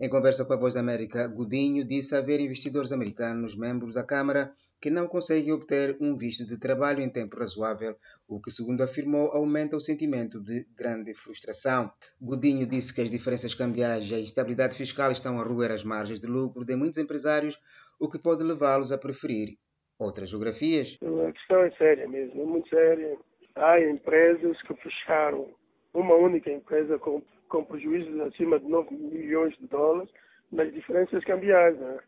Em 0.00 0.08
conversa 0.08 0.44
com 0.44 0.52
a 0.52 0.56
Voz 0.56 0.74
da 0.74 0.80
América, 0.80 1.26
Godinho 1.26 1.84
disse 1.84 2.14
haver 2.14 2.38
investidores 2.38 2.92
americanos, 2.92 3.56
membros 3.56 3.94
da 3.94 4.04
Câmara, 4.04 4.52
que 4.80 4.90
não 4.90 5.08
conseguem 5.08 5.52
obter 5.52 5.96
um 6.00 6.16
visto 6.16 6.46
de 6.46 6.56
trabalho 6.56 7.00
em 7.00 7.10
tempo 7.10 7.36
razoável, 7.36 7.96
o 8.28 8.40
que, 8.40 8.48
segundo 8.48 8.80
afirmou, 8.80 9.32
aumenta 9.32 9.76
o 9.76 9.80
sentimento 9.80 10.40
de 10.40 10.64
grande 10.76 11.12
frustração. 11.14 11.90
Godinho 12.20 12.64
disse 12.64 12.94
que 12.94 13.00
as 13.00 13.10
diferenças 13.10 13.56
cambiais 13.56 14.08
e 14.08 14.14
a 14.14 14.20
instabilidade 14.20 14.76
fiscal 14.76 15.10
estão 15.10 15.40
a 15.40 15.42
roer 15.42 15.72
as 15.72 15.82
margens 15.82 16.20
de 16.20 16.28
lucro 16.28 16.64
de 16.64 16.76
muitos 16.76 17.00
empresários, 17.00 17.58
o 17.98 18.08
que 18.08 18.20
pode 18.20 18.44
levá-los 18.44 18.92
a 18.92 18.98
preferir 18.98 19.58
outras 19.98 20.30
geografias. 20.30 20.96
A 21.02 21.32
questão 21.32 21.60
é 21.64 21.72
séria 21.72 22.08
mesmo, 22.08 22.40
é 22.40 22.44
muito 22.44 22.68
séria. 22.68 23.18
Há 23.56 23.80
empresas 23.80 24.62
que 24.62 24.74
fecharam, 24.76 25.50
uma 25.98 26.14
única 26.14 26.50
empresa 26.50 26.98
com, 26.98 27.22
com 27.48 27.64
prejuízos 27.64 28.20
acima 28.20 28.58
de 28.58 28.68
9 28.68 28.94
milhões 28.94 29.56
de 29.58 29.66
dólares 29.66 30.10
nas 30.52 30.72
diferenças 30.72 31.24
cambiais. 31.24 31.78
Né? 31.78 31.98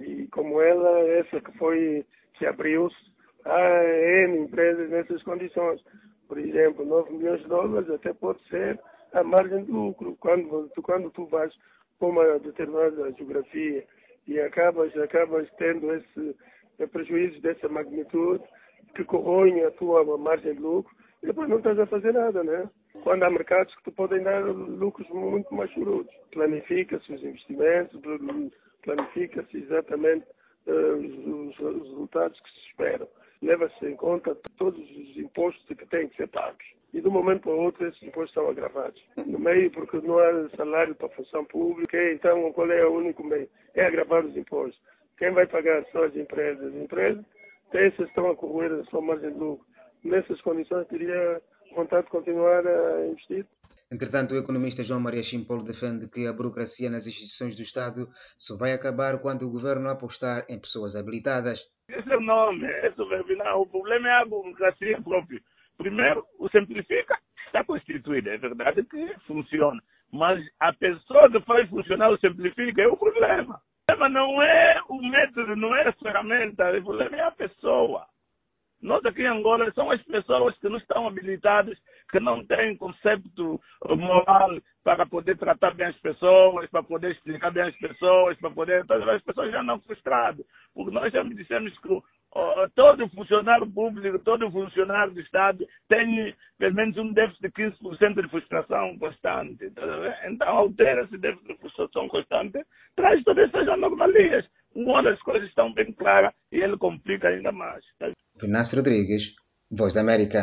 E 0.00 0.26
como 0.28 0.60
ela, 0.60 1.00
essa 1.08 1.40
que 1.40 1.56
foi 1.58 2.04
que 2.34 2.46
abriu-se, 2.46 2.96
há 3.44 3.84
N 4.26 4.38
empresas 4.38 4.90
nessas 4.90 5.22
condições. 5.22 5.82
Por 6.28 6.38
exemplo, 6.38 6.84
9 6.84 7.12
milhões 7.12 7.40
de 7.40 7.48
dólares 7.48 7.90
até 7.90 8.12
pode 8.12 8.42
ser 8.48 8.78
a 9.12 9.22
margem 9.22 9.64
de 9.64 9.70
lucro. 9.70 10.16
Quando, 10.20 10.70
quando 10.82 11.10
tu 11.10 11.26
vais 11.26 11.52
para 11.98 12.08
uma 12.08 12.38
determinada 12.38 13.10
geografia 13.12 13.84
e 14.26 14.38
acabas, 14.40 14.94
acabas 14.96 15.48
tendo 15.56 15.92
esse 15.94 16.36
prejuízo 16.92 17.40
dessa 17.40 17.68
magnitude 17.68 18.44
que 18.94 19.04
corroem 19.04 19.64
a 19.64 19.70
tua 19.72 20.04
margem 20.18 20.54
de 20.54 20.60
lucro, 20.60 20.94
depois 21.22 21.48
não 21.48 21.58
estás 21.58 21.78
a 21.78 21.86
fazer 21.86 22.12
nada, 22.12 22.44
né? 22.44 22.68
Quando 23.02 23.22
há 23.22 23.30
mercados 23.30 23.74
que 23.76 23.84
te 23.84 23.90
podem 23.90 24.22
dar 24.22 24.44
lucros 24.44 25.08
muito 25.10 25.54
mais 25.54 25.70
chorudos. 25.72 26.12
Planifica-se 26.32 27.12
os 27.12 27.22
investimentos, 27.22 28.00
planifica-se 28.82 29.56
exatamente 29.56 30.26
uh, 30.66 30.94
os, 30.94 31.58
os, 31.58 31.88
resultados 31.88 32.40
que 32.40 32.50
se 32.50 32.68
esperam. 32.68 33.08
Leva-se 33.42 33.86
em 33.86 33.96
conta 33.96 34.36
todos 34.56 34.80
os 34.80 35.16
impostos 35.16 35.64
que 35.66 35.86
têm 35.86 36.08
que 36.08 36.16
ser 36.16 36.28
pagos. 36.28 36.64
E 36.92 37.00
de 37.00 37.08
um 37.08 37.12
momento 37.12 37.42
para 37.42 37.52
o 37.52 37.62
outro 37.62 37.86
esses 37.86 38.02
impostos 38.02 38.32
são 38.34 38.48
agravados. 38.48 39.02
No 39.16 39.38
meio, 39.38 39.70
porque 39.70 39.98
não 40.00 40.18
há 40.18 40.48
salário 40.56 40.94
para 40.94 41.06
a 41.06 41.10
função 41.10 41.44
pública, 41.44 41.96
então 42.12 42.52
qual 42.52 42.70
é 42.70 42.84
o 42.84 42.94
único 42.94 43.22
meio? 43.22 43.48
É 43.74 43.86
agravar 43.86 44.24
os 44.24 44.36
impostos. 44.36 44.80
Quem 45.18 45.30
vai 45.32 45.46
pagar 45.46 45.84
são 45.92 46.02
as 46.02 46.16
empresas. 46.16 46.74
As 46.74 46.74
empresas, 46.74 47.24
essas 47.72 48.08
estão 48.08 48.30
a 48.30 48.36
correr 48.36 48.72
a 48.72 48.84
sua 48.84 49.00
margem 49.00 49.32
de 49.32 49.38
lucro. 49.38 49.66
Nessas 50.02 50.40
condições, 50.40 50.86
teria 50.88 51.42
vontade 51.78 52.04
de 52.06 52.10
continuar 52.10 52.66
a 52.66 53.06
investir. 53.06 53.46
Entretanto, 53.90 54.34
o 54.34 54.38
economista 54.38 54.84
João 54.84 55.00
Maria 55.00 55.22
Chimpolo 55.22 55.64
defende 55.64 56.10
que 56.10 56.26
a 56.26 56.32
burocracia 56.32 56.90
nas 56.90 57.06
instituições 57.06 57.54
do 57.56 57.62
Estado 57.62 58.08
só 58.36 58.58
vai 58.58 58.72
acabar 58.72 59.22
quando 59.22 59.42
o 59.42 59.50
governo 59.50 59.88
apostar 59.88 60.42
em 60.50 60.60
pessoas 60.60 60.94
habilitadas. 60.94 61.58
Esse 61.88 62.12
é 62.12 62.16
o 62.16 62.20
nome, 62.20 62.66
esse 62.84 63.00
é 63.00 63.52
o 63.54 63.66
problema 63.66 64.08
é 64.08 64.12
a 64.20 64.26
burocracia 64.26 65.00
própria. 65.00 65.40
Primeiro, 65.78 66.26
o 66.38 66.48
simplifica, 66.50 67.16
está 67.46 67.64
constituído, 67.64 68.28
é 68.28 68.36
verdade 68.36 68.82
que 68.84 69.14
funciona. 69.26 69.80
Mas 70.12 70.38
a 70.60 70.72
pessoa 70.72 71.30
que 71.30 71.40
faz 71.42 71.68
funcionar 71.70 72.10
o 72.10 72.18
simplifica 72.18 72.82
é 72.82 72.88
o 72.88 72.96
problema. 72.96 73.54
O 73.54 73.94
problema 73.94 74.08
não 74.08 74.42
é 74.42 74.82
o 74.88 75.00
método, 75.00 75.56
não 75.56 75.74
é 75.74 75.88
a 75.88 75.92
ferramenta, 75.92 76.76
o 76.76 76.84
problema 76.84 77.16
é 77.16 77.22
a 77.22 77.30
pessoa. 77.30 78.06
Nós 78.80 79.04
aqui 79.04 79.22
em 79.22 79.26
Angola 79.26 79.70
são 79.72 79.90
as 79.90 80.00
pessoas 80.02 80.56
que 80.58 80.68
não 80.68 80.78
estão 80.78 81.06
habilitadas, 81.06 81.76
que 82.10 82.20
não 82.20 82.44
têm 82.46 82.76
conceito 82.76 83.60
moral 83.84 84.50
para 84.84 85.04
poder 85.04 85.36
tratar 85.36 85.74
bem 85.74 85.86
as 85.86 85.96
pessoas, 85.96 86.70
para 86.70 86.82
poder 86.82 87.10
explicar 87.10 87.50
bem 87.50 87.64
as 87.64 87.76
pessoas, 87.76 88.38
para 88.38 88.50
poder. 88.50 88.84
Então, 88.84 89.10
as 89.10 89.22
pessoas 89.22 89.50
já 89.50 89.62
não 89.62 89.80
frustradas. 89.80 90.46
Porque 90.74 90.90
nós 90.92 91.12
já 91.12 91.24
me 91.24 91.34
dissemos 91.34 91.76
que 91.80 91.88
todo 92.74 93.08
funcionário 93.08 93.66
público, 93.66 94.18
todo 94.20 94.50
funcionário 94.50 95.12
do 95.12 95.20
Estado 95.20 95.66
tem 95.88 96.34
pelo 96.56 96.74
menos 96.74 96.96
um 96.98 97.12
déficit 97.12 97.42
de 97.42 97.50
15% 97.50 98.22
de 98.22 98.28
frustração 98.28 98.96
constante. 98.98 99.72
Então, 100.24 100.48
altera 100.48 101.02
esse 101.02 101.18
déficit 101.18 101.48
de 101.48 101.58
frustração 101.58 102.06
constante, 102.08 102.64
traz 102.94 103.22
todas 103.24 103.48
essas 103.48 103.68
anomalias. 103.68 104.48
Uma 104.74 105.02
das 105.02 105.20
coisas 105.22 105.48
estão 105.48 105.72
bem 105.72 105.92
claras 105.92 106.32
ele 106.62 106.76
complica 106.76 107.28
ainda 107.28 107.52
mais. 107.52 107.84
Vinassi 108.40 108.76
Rodrigues, 108.76 109.34
Voz 109.70 109.94
da 109.94 110.00
América. 110.00 110.40